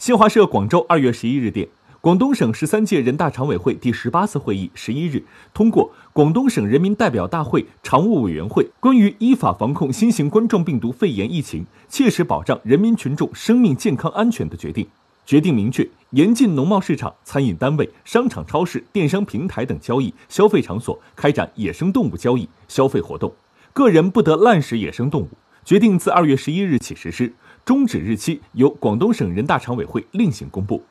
[0.00, 1.68] 新华社广州二月十一日电，
[2.00, 14.82] 广东省十三届人大常委会第十八次会议十一日通过《广东省人民代表大会常务委员会关于依法防控新型冠状病毒肺炎疫情，切实保障人民群众生命健康安全的决定》。
[15.26, 23.30] 决定明确，严禁农贸市场、餐饮单位、商场、超市、电商平台等交易消费场所开展野生动物交易消费活动，
[23.74, 25.28] 个人不得滥食野生动物。
[25.70, 27.32] 决定自二月十一日起实施，
[27.64, 30.82] 终止日期由广东省人大常委会另行公布。